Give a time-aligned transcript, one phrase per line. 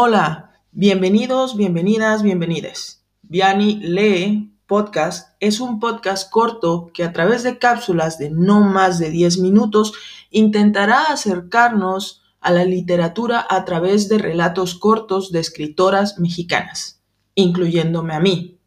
[0.00, 3.04] Hola, bienvenidos, bienvenidas, bienvenides.
[3.22, 9.00] Viani Lee Podcast es un podcast corto que a través de cápsulas de no más
[9.00, 9.94] de 10 minutos
[10.30, 17.02] intentará acercarnos a la literatura a través de relatos cortos de escritoras mexicanas,
[17.34, 18.60] incluyéndome a mí.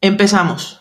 [0.00, 0.80] Empezamos.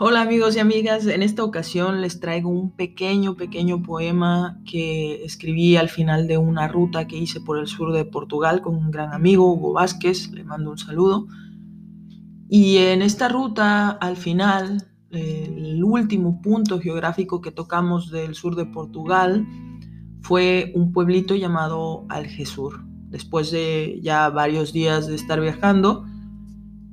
[0.00, 5.74] Hola amigos y amigas, en esta ocasión les traigo un pequeño, pequeño poema que escribí
[5.74, 9.12] al final de una ruta que hice por el sur de Portugal con un gran
[9.12, 11.26] amigo, Hugo Vázquez, le mando un saludo.
[12.48, 18.66] Y en esta ruta, al final, el último punto geográfico que tocamos del sur de
[18.66, 19.48] Portugal
[20.20, 22.84] fue un pueblito llamado Algesur.
[23.08, 26.04] Después de ya varios días de estar viajando,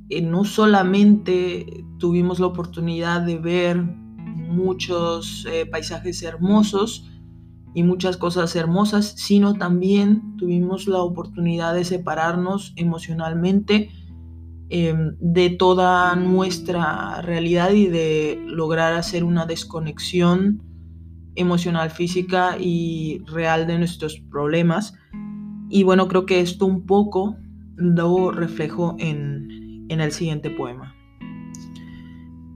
[0.10, 7.10] eh, no solamente tuvimos la oportunidad de ver muchos eh, paisajes hermosos
[7.74, 13.90] y muchas cosas hermosas, sino también tuvimos la oportunidad de separarnos emocionalmente
[14.70, 20.64] em, de toda nuestra realidad y de lograr hacer una desconexión
[21.36, 24.94] emocional, física y real de nuestros problemas.
[25.70, 27.36] Y bueno, creo que esto un poco
[27.76, 29.35] lo reflejo en,
[29.90, 30.96] en el siguiente poema.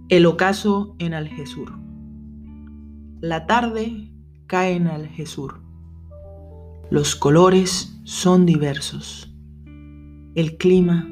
[0.10, 1.78] El ocaso en Algesur.
[3.22, 4.12] La tarde
[4.48, 5.62] cae en Algesur.
[6.90, 9.36] Los colores son diversos.
[10.34, 11.08] El clima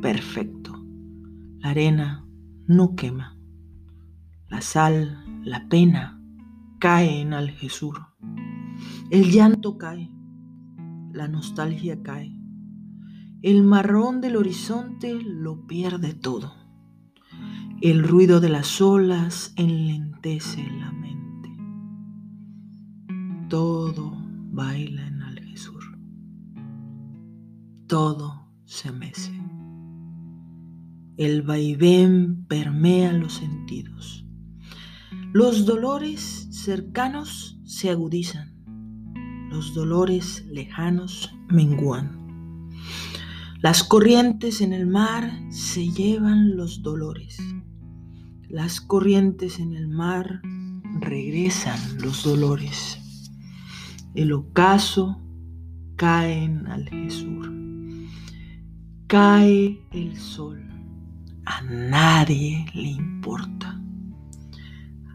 [0.00, 0.72] perfecto.
[1.58, 2.26] La arena
[2.66, 3.36] no quema.
[4.48, 6.22] La sal, la pena,
[6.78, 8.06] cae en Algesur.
[9.10, 10.10] El llanto cae.
[11.12, 12.37] La nostalgia cae.
[13.40, 16.54] El marrón del horizonte lo pierde todo.
[17.80, 21.48] El ruido de las olas enlentece la mente.
[23.48, 25.84] Todo baila en Algesur.
[27.86, 29.40] Todo se mece.
[31.16, 34.26] El vaivén permea los sentidos.
[35.32, 38.56] Los dolores cercanos se agudizan.
[39.48, 42.18] Los dolores lejanos menguan.
[43.60, 47.38] Las corrientes en el mar se llevan los dolores.
[48.48, 50.42] Las corrientes en el mar
[51.00, 53.00] regresan los dolores.
[54.14, 55.20] El ocaso
[55.96, 57.52] cae en Algesur.
[59.08, 60.62] Cae el sol.
[61.44, 63.82] A nadie le importa.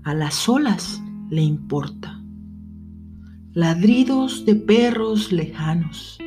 [0.03, 2.21] A las olas le importa.
[3.53, 6.19] Ladridos de perros lejanos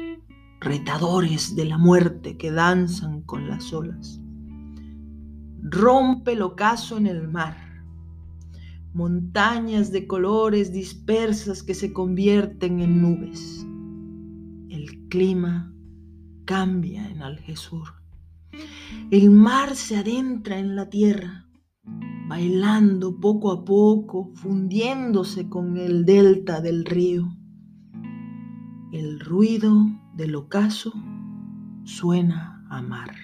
[0.66, 4.20] retadores de la muerte que danzan con las olas.
[5.62, 7.56] Rompe el ocaso en el mar,
[8.92, 13.64] montañas de colores dispersas que se convierten en nubes.
[14.68, 15.72] El clima
[16.44, 17.86] cambia en Algesur.
[19.12, 21.48] El mar se adentra en la tierra,
[22.28, 27.28] bailando poco a poco, fundiéndose con el delta del río.
[28.92, 30.92] El ruido del ocaso
[31.84, 33.14] suena a mar.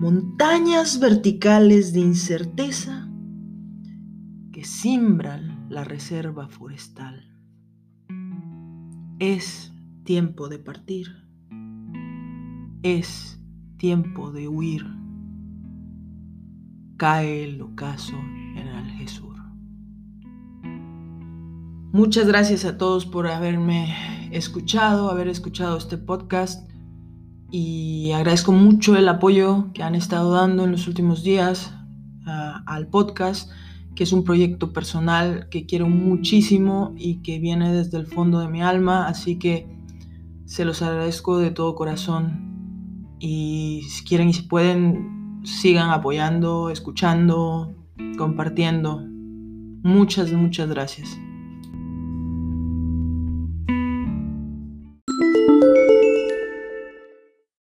[0.00, 3.08] Montañas verticales de incerteza
[4.52, 7.30] que simbran la reserva forestal.
[9.18, 9.72] Es
[10.04, 11.08] tiempo de partir.
[12.82, 13.40] Es
[13.76, 14.84] tiempo de huir.
[16.96, 18.16] Cae el ocaso
[18.56, 19.36] en Algesur.
[21.92, 26.68] Muchas gracias a todos por haberme escuchado, haber escuchado este podcast
[27.50, 31.72] y agradezco mucho el apoyo que han estado dando en los últimos días
[32.26, 33.50] ah, al podcast,
[33.94, 38.48] que es un proyecto personal que quiero muchísimo y que viene desde el fondo de
[38.48, 39.68] mi alma, así que
[40.46, 47.74] se los agradezco de todo corazón y si quieren y si pueden, sigan apoyando, escuchando,
[48.18, 49.00] compartiendo.
[49.82, 51.16] Muchas, muchas gracias.